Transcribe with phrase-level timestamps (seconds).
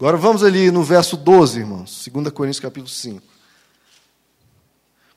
[0.00, 3.22] Agora vamos ali no verso 12, irmãos, 2 Coríntios capítulo 5.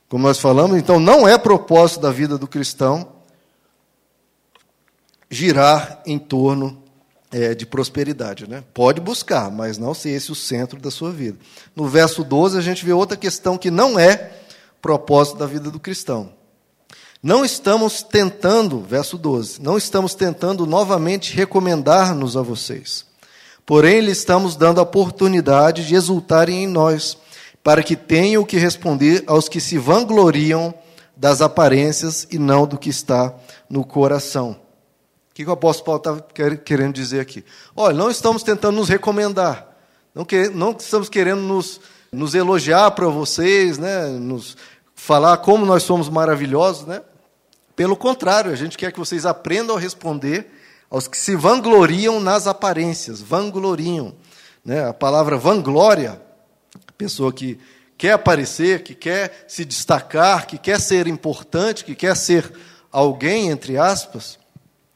[0.10, 3.08] Como nós falamos, então não é propósito da vida do cristão
[5.30, 6.84] girar em torno
[7.32, 8.46] é, de prosperidade.
[8.46, 8.62] Né?
[8.74, 11.38] Pode buscar, mas não ser esse o centro da sua vida.
[11.74, 14.34] No verso 12, a gente vê outra questão que não é
[14.82, 16.34] propósito da vida do cristão.
[17.24, 23.13] Não estamos tentando, verso 12, não estamos tentando novamente recomendar-nos a vocês.
[23.66, 27.18] Porém, lhe estamos dando a oportunidade de exultarem em nós,
[27.64, 30.74] para que tenham o que responder aos que se vangloriam
[31.16, 33.34] das aparências e não do que está
[33.70, 34.60] no coração.
[35.32, 37.44] O que o apóstolo Paulo está querendo dizer aqui?
[37.76, 39.68] Olha, não estamos tentando nos recomendar,
[40.14, 41.80] não, que, não estamos querendo nos,
[42.12, 44.58] nos elogiar para vocês, né, nos
[44.94, 47.02] falar como nós somos maravilhosos, né?
[47.76, 50.52] Pelo contrário, a gente quer que vocês aprendam a responder
[50.94, 54.14] aos que se vangloriam nas aparências, vangloriam.
[54.64, 54.88] Né?
[54.88, 56.22] A palavra vanglória,
[56.96, 57.60] pessoa que
[57.98, 62.54] quer aparecer, que quer se destacar, que quer ser importante, que quer ser
[62.92, 64.38] alguém, entre aspas,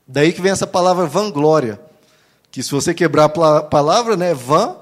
[0.07, 1.81] Daí que vem essa palavra vanglória,
[2.49, 4.77] que se você quebrar a palavra, né, van,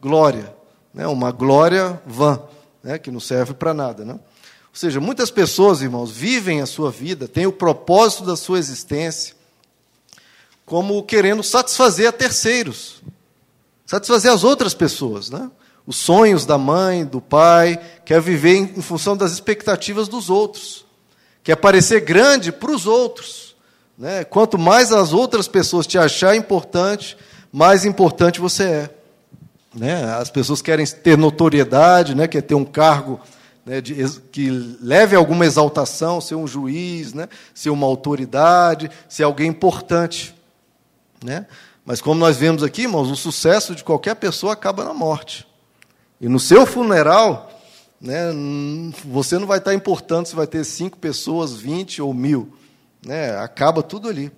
[0.00, 0.52] glória,
[0.92, 2.42] né, uma glória vã,
[2.82, 4.14] né, que não serve para nada, né?
[4.14, 9.36] Ou seja, muitas pessoas, irmãos, vivem a sua vida, têm o propósito da sua existência
[10.64, 13.02] como querendo satisfazer a terceiros,
[13.84, 15.50] satisfazer as outras pessoas, né?
[15.86, 20.86] Os sonhos da mãe, do pai, quer viver em função das expectativas dos outros,
[21.42, 23.54] quer parecer grande para os outros.
[23.98, 24.24] Né?
[24.24, 27.16] Quanto mais as outras pessoas te achar importante,
[27.52, 28.90] mais importante você é.
[29.74, 30.04] Né?
[30.14, 32.26] As pessoas querem ter notoriedade, né?
[32.26, 33.20] quer ter um cargo
[33.64, 33.94] né, de,
[34.32, 37.28] que leve alguma exaltação, ser um juiz, né?
[37.52, 40.33] ser uma autoridade, ser alguém importante.
[41.24, 41.46] Né?
[41.86, 45.46] Mas como nós vemos aqui, irmãos, o sucesso de qualquer pessoa acaba na morte.
[46.20, 47.50] E no seu funeral,
[48.00, 48.26] né,
[49.04, 52.52] você não vai estar importando se vai ter cinco pessoas, vinte ou mil
[53.04, 54.30] né, acaba tudo ali.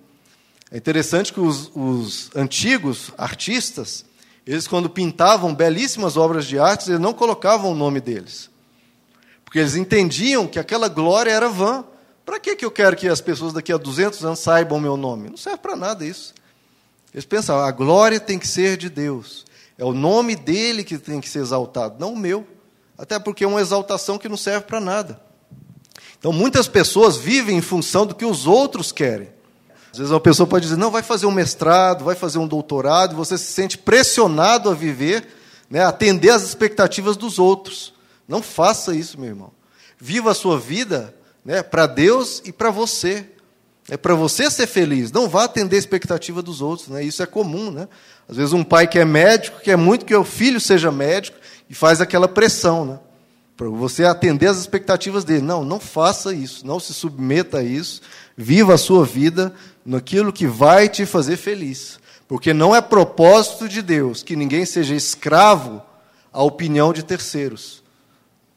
[0.71, 4.05] É interessante que os, os, antigos artistas,
[4.45, 8.49] eles quando pintavam belíssimas obras de arte, eles não colocavam o nome deles.
[9.45, 11.85] Porque eles entendiam que aquela glória era vã.
[12.25, 14.97] Para que, que eu quero que as pessoas daqui a 200 anos saibam o meu
[14.97, 15.29] nome?
[15.29, 16.33] Não serve para nada isso.
[17.13, 19.45] Eles pensavam, a glória tem que ser de Deus.
[19.77, 22.45] É o nome dele que tem que ser exaltado, não o meu.
[22.97, 25.21] Até porque é uma exaltação que não serve para nada.
[26.17, 29.29] Então, muitas pessoas vivem em função do que os outros querem.
[29.91, 33.13] Às vezes, uma pessoa pode dizer, não, vai fazer um mestrado, vai fazer um doutorado,
[33.13, 35.27] e você se sente pressionado a viver,
[35.69, 37.93] né, atender às expectativas dos outros.
[38.27, 39.51] Não faça isso, meu irmão.
[39.99, 43.25] Viva a sua vida né, para Deus e para você.
[43.89, 45.11] É para você ser feliz.
[45.11, 46.89] Não vá atender a expectativa dos outros.
[46.89, 47.03] Né?
[47.03, 47.71] Isso é comum.
[47.71, 47.87] Né?
[48.27, 51.37] Às vezes, um pai que é médico quer muito que o filho seja médico
[51.69, 52.85] e faz aquela pressão.
[52.85, 52.99] Né?
[53.57, 55.41] para você atender às expectativas dele.
[55.41, 58.01] Não, não faça isso, não se submeta a isso.
[58.37, 59.51] Viva a sua vida
[59.83, 61.99] naquilo que vai te fazer feliz.
[62.27, 65.81] Porque não é propósito de Deus que ninguém seja escravo
[66.31, 67.83] à opinião de terceiros.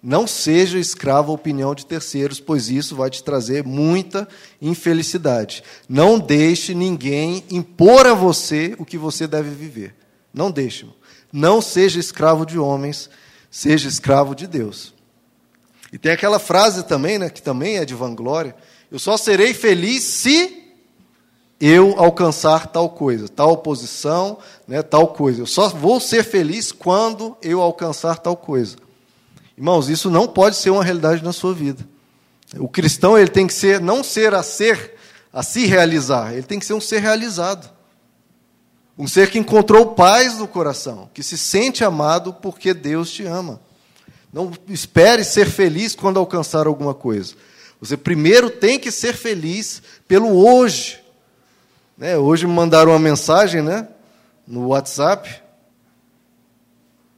[0.02, 4.26] Não seja escravo à opinião de terceiros, pois isso vai te trazer muita
[4.60, 5.62] infelicidade.
[5.88, 9.94] Não deixe ninguém impor a você o que você deve viver.
[10.32, 10.88] Não deixe.
[11.30, 13.10] Não seja escravo de homens,
[13.50, 14.94] seja escravo de Deus.
[15.92, 18.54] E tem aquela frase também, né, que também é de vanglória:
[18.90, 20.72] eu só serei feliz se
[21.60, 25.42] eu alcançar tal coisa, tal posição, né, tal coisa.
[25.42, 28.76] Eu só vou ser feliz quando eu alcançar tal coisa.
[29.60, 31.86] Irmãos, isso não pode ser uma realidade na sua vida.
[32.58, 34.94] O cristão ele tem que ser não ser a ser
[35.30, 37.70] a se realizar, ele tem que ser um ser realizado.
[38.96, 43.60] Um ser que encontrou paz no coração, que se sente amado porque Deus te ama.
[44.32, 47.34] Não espere ser feliz quando alcançar alguma coisa.
[47.82, 51.04] Você primeiro tem que ser feliz pelo hoje.
[51.98, 52.16] Né?
[52.16, 53.86] Hoje me mandaram uma mensagem né?
[54.46, 55.42] no WhatsApp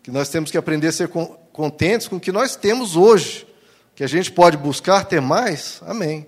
[0.03, 1.09] que nós temos que aprender a ser
[1.53, 3.47] contentes com o que nós temos hoje.
[3.95, 5.81] Que a gente pode buscar ter mais.
[5.87, 6.27] Amém.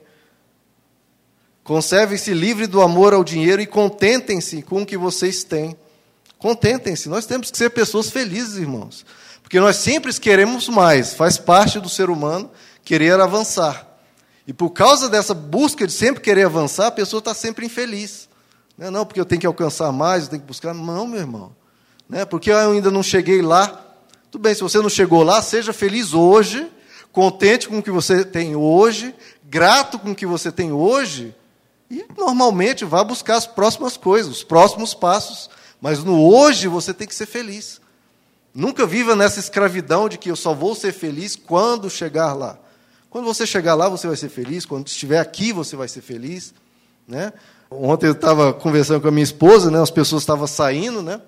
[1.62, 5.76] Conservem-se livre do amor ao dinheiro e contentem-se com o que vocês têm.
[6.38, 7.08] Contentem-se.
[7.08, 9.06] Nós temos que ser pessoas felizes, irmãos.
[9.42, 11.14] Porque nós sempre queremos mais.
[11.14, 12.50] Faz parte do ser humano
[12.84, 13.88] querer avançar.
[14.46, 18.28] E por causa dessa busca de sempre querer avançar, a pessoa está sempre infeliz.
[18.76, 20.74] Não, é porque eu tenho que alcançar mais, eu tenho que buscar.
[20.74, 21.56] Não, meu irmão.
[22.06, 22.26] Né?
[22.26, 23.80] Porque eu ainda não cheguei lá.
[24.34, 26.68] Tudo bem, se você não chegou lá, seja feliz hoje,
[27.12, 29.14] contente com o que você tem hoje,
[29.44, 31.32] grato com o que você tem hoje,
[31.88, 35.48] e normalmente vá buscar as próximas coisas, os próximos passos.
[35.80, 37.80] Mas no hoje você tem que ser feliz.
[38.52, 42.58] Nunca viva nessa escravidão de que eu só vou ser feliz quando chegar lá.
[43.10, 44.66] Quando você chegar lá, você vai ser feliz.
[44.66, 46.52] Quando estiver aqui, você vai ser feliz.
[47.06, 47.32] Né?
[47.70, 49.80] Ontem eu estava conversando com a minha esposa, né?
[49.80, 51.20] as pessoas estavam saindo, né?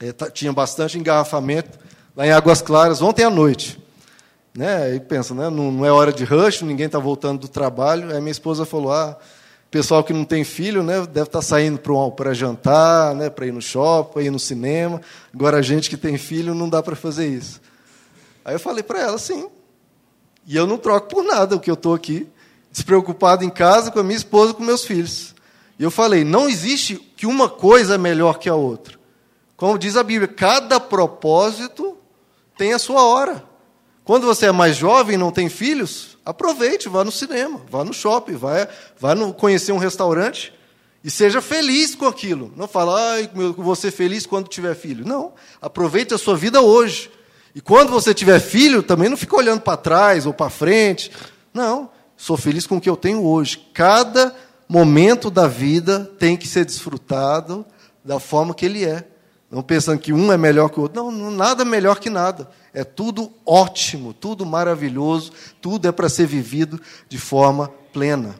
[0.00, 1.78] É, tinha bastante engarrafamento
[2.16, 3.78] lá em Águas Claras, ontem à noite.
[4.54, 4.96] Né?
[4.96, 5.48] E pensa, né?
[5.48, 8.12] não, não é hora de rush, ninguém está voltando do trabalho.
[8.12, 9.16] Aí minha esposa falou: ah,
[9.70, 11.80] pessoal que não tem filho, né, deve estar tá saindo
[12.16, 15.00] para jantar, né, para ir no shopping, para ir no cinema.
[15.32, 17.60] Agora a gente que tem filho não dá para fazer isso.
[18.44, 19.48] Aí eu falei para ela, sim.
[20.46, 22.28] E eu não troco por nada o que eu estou aqui,
[22.72, 25.34] despreocupado em casa com a minha esposa, com meus filhos.
[25.78, 28.98] E eu falei, não existe que uma coisa é melhor que a outra.
[29.56, 31.96] Como diz a Bíblia, cada propósito
[32.60, 33.42] tem a sua hora.
[34.04, 37.94] Quando você é mais jovem e não tem filhos, aproveite, vá no cinema, vá no
[37.94, 38.68] shopping, vá,
[38.98, 40.52] vá no, conhecer um restaurante
[41.02, 42.52] e seja feliz com aquilo.
[42.54, 45.06] Não fala, eu vou ser feliz quando tiver filho.
[45.06, 47.10] Não, aproveite a sua vida hoje.
[47.54, 51.10] E quando você tiver filho, também não fica olhando para trás ou para frente.
[51.54, 53.70] Não, sou feliz com o que eu tenho hoje.
[53.72, 54.36] Cada
[54.68, 57.64] momento da vida tem que ser desfrutado
[58.04, 59.06] da forma que ele é.
[59.50, 61.02] Não pensando que um é melhor que o outro.
[61.02, 62.48] Não, nada melhor que nada.
[62.72, 68.36] É tudo ótimo, tudo maravilhoso, tudo é para ser vivido de forma plena.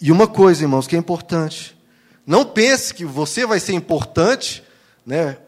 [0.00, 1.76] E uma coisa, irmãos, que é importante.
[2.24, 4.62] Não pense que você vai ser importante
[5.04, 5.38] né,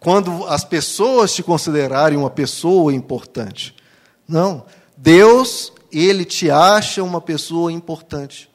[0.00, 3.74] quando as pessoas te considerarem uma pessoa importante.
[4.26, 4.64] Não.
[4.96, 8.50] Deus, Ele te acha uma pessoa importante.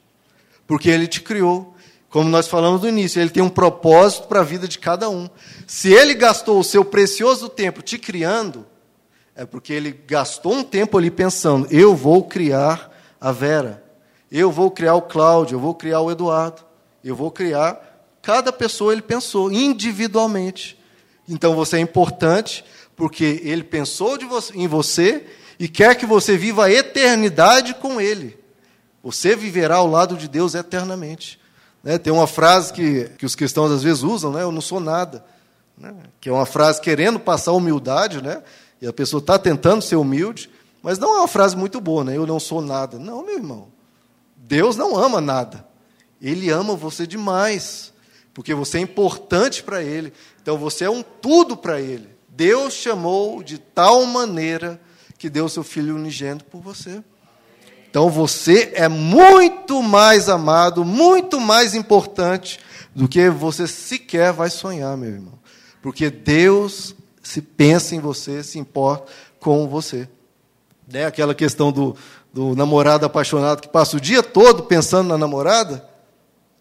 [0.66, 1.74] Porque Ele te criou.
[2.10, 5.30] Como nós falamos no início, ele tem um propósito para a vida de cada um.
[5.64, 8.66] Se ele gastou o seu precioso tempo te criando,
[9.36, 12.90] é porque ele gastou um tempo ali pensando: eu vou criar
[13.20, 13.84] a Vera,
[14.30, 16.62] eu vou criar o Cláudio, eu vou criar o Eduardo,
[17.02, 17.88] eu vou criar.
[18.20, 20.78] Cada pessoa ele pensou individualmente.
[21.28, 22.64] Então você é importante
[22.96, 24.18] porque ele pensou
[24.52, 25.26] em você
[25.60, 28.38] e quer que você viva a eternidade com ele.
[29.02, 31.39] Você viverá ao lado de Deus eternamente.
[31.82, 31.98] Né?
[31.98, 34.42] Tem uma frase que, que os cristãos às vezes usam, né?
[34.42, 35.24] eu não sou nada.
[35.76, 35.94] Né?
[36.20, 38.42] Que é uma frase querendo passar humildade, né?
[38.80, 40.50] e a pessoa está tentando ser humilde,
[40.82, 42.16] mas não é uma frase muito boa, né?
[42.16, 42.98] eu não sou nada.
[42.98, 43.68] Não, meu irmão.
[44.36, 45.66] Deus não ama nada.
[46.20, 47.92] Ele ama você demais,
[48.34, 50.12] porque você é importante para Ele.
[50.42, 52.08] Então você é um tudo para Ele.
[52.28, 54.80] Deus chamou de tal maneira
[55.18, 57.02] que deu seu Filho unigênito por você.
[57.90, 62.60] Então você é muito mais amado, muito mais importante
[62.94, 65.38] do que você sequer vai sonhar, meu irmão.
[65.82, 69.10] Porque Deus se pensa em você, se importa
[69.40, 70.08] com você.
[70.86, 71.04] Né?
[71.04, 71.96] Aquela questão do,
[72.32, 75.84] do namorado apaixonado que passa o dia todo pensando na namorada,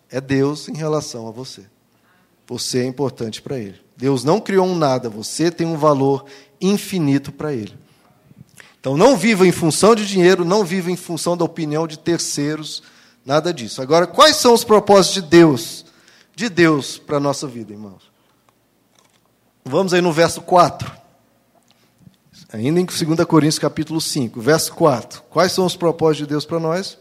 [0.10, 1.64] é Deus em relação a você.
[2.48, 3.80] Você é importante para Ele.
[3.96, 6.26] Deus não criou um nada, você tem um valor
[6.60, 7.78] infinito para Ele.
[8.80, 12.82] Então não viva em função de dinheiro, não viva em função da opinião de terceiros,
[13.26, 13.82] nada disso.
[13.82, 15.86] Agora, quais são os propósitos de Deus?
[16.36, 18.10] De Deus para a nossa vida, irmãos.
[19.66, 21.00] Vamos aí no verso 4.
[22.52, 25.24] Ainda em 2 Coríntios capítulo 5, verso 4.
[25.30, 26.98] Quais são os propósitos de Deus para nós?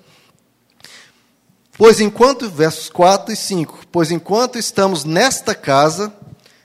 [1.79, 6.13] Pois enquanto, versos 4 e 5, pois enquanto estamos nesta casa,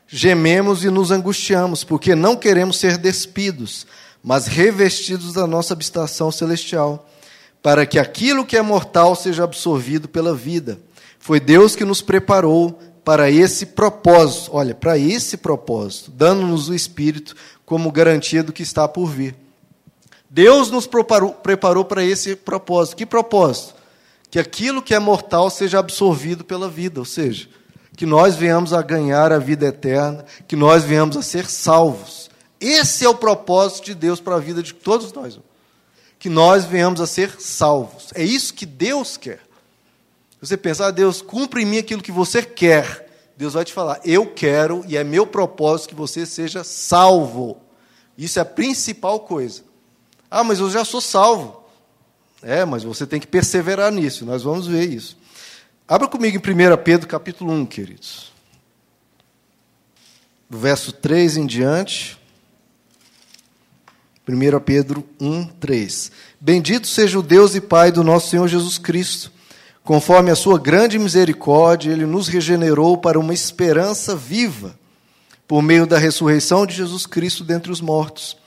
[0.08, 3.86] gememos e nos angustiamos, porque não queremos ser despidos,
[4.24, 7.10] mas revestidos da nossa habitação celestial,
[7.62, 10.80] para que aquilo que é mortal seja absorvido pela vida.
[11.20, 17.36] Foi Deus que nos preparou para esse propósito, olha, para esse propósito, dando-nos o Espírito
[17.66, 19.36] como garantia do que está por vir.
[20.30, 22.96] Deus nos preparou, preparou para esse propósito.
[22.98, 23.76] Que propósito?
[24.32, 27.48] Que aquilo que é mortal seja absorvido pela vida, ou seja,
[27.96, 32.32] que nós venhamos a ganhar a vida eterna, que nós venhamos a ser salvos.
[32.64, 35.38] Esse é o propósito de Deus para a vida de todos nós.
[36.18, 38.08] Que nós venhamos a ser salvos.
[38.16, 39.42] É isso que Deus quer.
[40.40, 43.32] Você pensa, ah, Deus, cumpre em mim aquilo que você quer.
[43.36, 47.58] Deus vai te falar, eu quero e é meu propósito que você seja salvo.
[48.18, 49.64] Isso é a principal coisa.
[50.32, 51.66] Ah, mas eu já sou salvo.
[52.42, 54.26] É, mas você tem que perseverar nisso.
[54.26, 55.18] Nós vamos ver isso.
[55.86, 58.32] Abra comigo em 1 Pedro capítulo 1, queridos.
[60.50, 62.23] Do verso 3 em diante.
[64.26, 66.12] 1 Pedro 1, 3.
[66.40, 69.30] Bendito seja o Deus e Pai do nosso Senhor Jesus Cristo.
[69.84, 74.80] Conforme a sua grande misericórdia, ele nos regenerou para uma esperança viva,
[75.46, 78.38] por meio da ressurreição de Jesus Cristo dentre os mortos,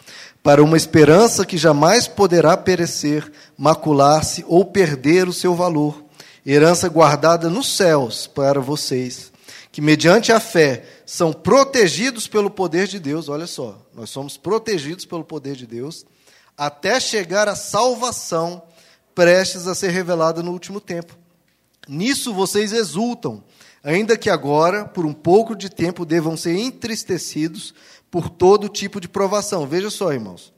[0.42, 6.02] para uma esperança que jamais poderá perecer, macular-se ou perder o seu valor,
[6.47, 9.30] herança guardada nos céus para vocês
[9.76, 15.04] que mediante a fé são protegidos pelo poder de Deus, olha só, nós somos protegidos
[15.04, 16.06] pelo poder de Deus,
[16.56, 18.62] até chegar à salvação
[19.14, 21.14] prestes a ser revelada no último tempo.
[21.87, 23.45] Nisso vocês exultam,
[23.85, 27.75] ainda que agora, por um pouco de tempo, devam ser entristecidos
[28.11, 29.66] por todo tipo de provação.
[29.66, 30.55] Veja só, irmãos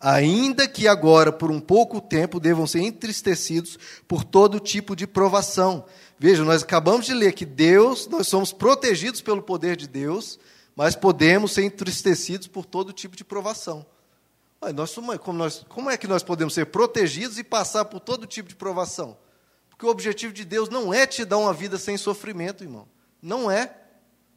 [0.00, 3.78] ainda que agora, por um pouco tempo, devam ser entristecidos
[4.08, 5.84] por todo tipo de provação.
[6.18, 10.38] Veja, nós acabamos de ler que Deus, nós somos protegidos pelo poder de Deus,
[10.74, 13.84] mas podemos ser entristecidos por todo tipo de provação.
[14.74, 18.48] Nós como, nós, como é que nós podemos ser protegidos e passar por todo tipo
[18.48, 19.16] de provação?
[19.70, 22.86] Porque o objetivo de Deus não é te dar uma vida sem sofrimento, irmão.
[23.22, 23.74] Não é.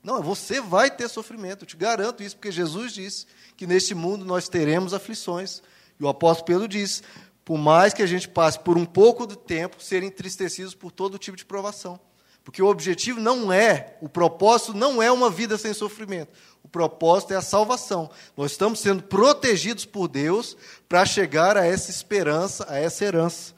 [0.04, 4.26] Não, você vai ter sofrimento, eu te garanto isso, porque Jesus disse que neste mundo
[4.26, 5.62] nós teremos aflições.
[5.98, 7.02] E o apóstolo Pedro diz:
[7.46, 11.18] por mais que a gente passe por um pouco de tempo, ser entristecidos por todo
[11.18, 12.00] tipo de provação.
[12.44, 16.32] Porque o objetivo não é, o propósito não é uma vida sem sofrimento.
[16.62, 18.10] O propósito é a salvação.
[18.36, 20.58] Nós estamos sendo protegidos por Deus
[20.90, 23.54] para chegar a essa esperança, a essa herança.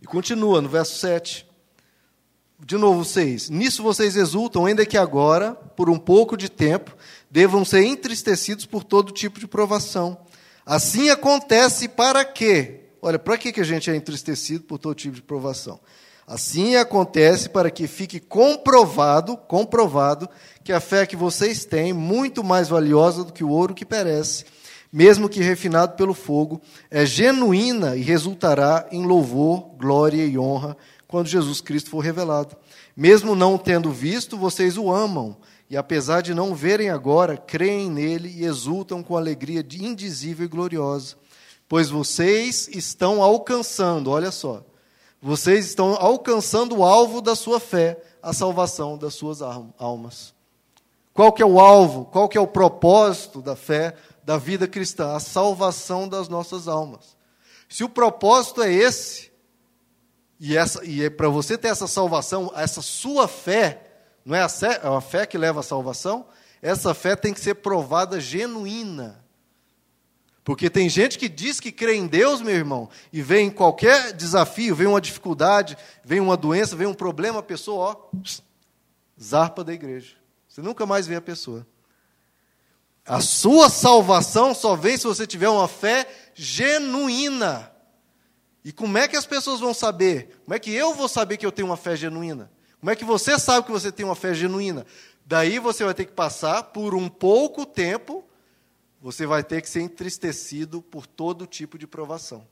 [0.00, 1.46] E continua no verso 7.
[2.64, 3.50] De novo, 6.
[3.50, 6.96] Nisso vocês exultam, ainda que agora, por um pouco de tempo,
[7.28, 10.16] devam ser entristecidos por todo tipo de provação.
[10.64, 12.82] Assim acontece para quê?
[13.02, 15.80] Olha, para que a gente é entristecido por todo tipo de provação?
[16.24, 20.28] Assim acontece para que fique comprovado, comprovado,
[20.62, 24.44] que a fé que vocês têm, muito mais valiosa do que o ouro que perece,
[24.92, 30.76] mesmo que refinado pelo fogo, é genuína e resultará em louvor, glória e honra
[31.12, 32.56] quando Jesus Cristo for revelado.
[32.96, 35.36] Mesmo não tendo visto, vocês o amam
[35.68, 41.16] e apesar de não verem agora, creem nele e exultam com alegria indizível e gloriosa,
[41.68, 44.64] pois vocês estão alcançando, olha só,
[45.20, 50.32] vocês estão alcançando o alvo da sua fé, a salvação das suas almas.
[51.12, 52.06] Qual que é o alvo?
[52.06, 55.14] Qual que é o propósito da fé, da vida cristã?
[55.14, 57.14] A salvação das nossas almas.
[57.68, 59.31] Se o propósito é esse,
[60.44, 63.80] e, é para você ter essa salvação, essa sua fé,
[64.24, 66.26] não é a, fé, é a fé que leva à salvação?
[66.60, 69.22] Essa fé tem que ser provada genuína.
[70.42, 74.74] Porque tem gente que diz que crê em Deus, meu irmão, e vem qualquer desafio,
[74.74, 78.16] vem uma dificuldade, vem uma doença, vem um problema, a pessoa, ó,
[79.20, 80.16] zarpa da igreja.
[80.48, 81.64] Você nunca mais vê a pessoa.
[83.06, 87.71] A sua salvação só vem se você tiver uma fé genuína.
[88.64, 90.40] E como é que as pessoas vão saber?
[90.44, 92.50] Como é que eu vou saber que eu tenho uma fé genuína?
[92.78, 94.86] Como é que você sabe que você tem uma fé genuína?
[95.24, 98.24] Daí você vai ter que passar por um pouco tempo,
[99.00, 102.46] você vai ter que ser entristecido por todo tipo de provação.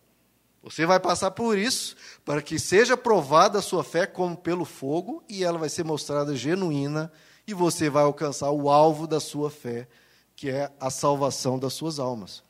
[0.62, 5.22] Você vai passar por isso para que seja provada a sua fé como pelo fogo
[5.28, 7.10] e ela vai ser mostrada genuína
[7.46, 9.88] e você vai alcançar o alvo da sua fé,
[10.36, 12.42] que é a salvação das suas almas.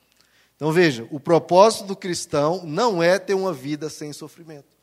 [0.61, 4.79] Então veja, o propósito do cristão não é ter uma vida sem sofrimento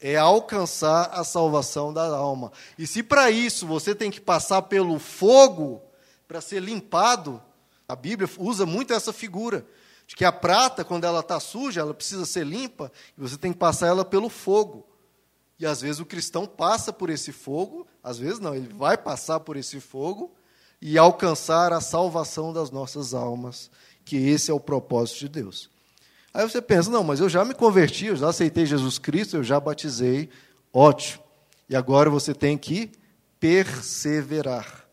[0.00, 2.52] é alcançar a salvação da alma.
[2.78, 5.82] E se para isso você tem que passar pelo fogo
[6.28, 7.42] para ser limpado,
[7.88, 9.66] a Bíblia usa muito essa figura
[10.06, 13.52] de que a prata, quando ela está suja, ela precisa ser limpa e você tem
[13.52, 14.86] que passar ela pelo fogo.
[15.58, 19.40] E às vezes o cristão passa por esse fogo, às vezes não, ele vai passar
[19.40, 20.30] por esse fogo
[20.80, 23.72] e alcançar a salvação das nossas almas,
[24.06, 25.68] que esse é o propósito de Deus.
[26.32, 29.42] Aí você pensa, não, mas eu já me converti, eu já aceitei Jesus Cristo, eu
[29.42, 30.30] já batizei,
[30.72, 31.24] ótimo.
[31.68, 32.92] E agora você tem que
[33.40, 34.86] perseverar.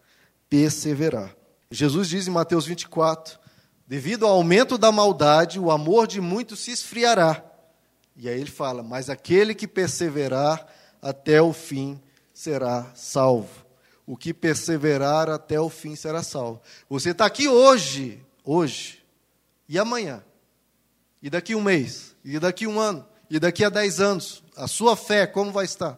[0.50, 1.36] Perseverar.
[1.70, 3.40] Jesus diz em Mateus 24:
[3.88, 7.44] devido ao aumento da maldade, o amor de muitos se esfriará.
[8.16, 10.66] E aí ele fala: mas aquele que perseverar
[11.02, 12.02] até o fim
[12.34, 13.64] será salvo.
[14.06, 16.62] O que perseverar até o fim será salvo.
[16.90, 19.03] Você está aqui hoje, hoje,
[19.68, 20.24] e amanhã
[21.22, 22.14] e daqui um mês?
[22.24, 23.08] E daqui um ano?
[23.30, 24.44] E daqui a dez anos?
[24.58, 25.98] A sua fé, como vai estar?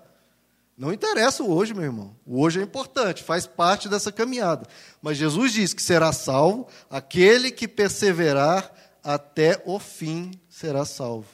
[0.78, 2.16] Não interessa o hoje, meu irmão.
[2.26, 4.68] O hoje é importante, faz parte dessa caminhada.
[5.02, 8.72] Mas Jesus diz que será salvo aquele que perseverar
[9.04, 11.28] até o fim será salvo.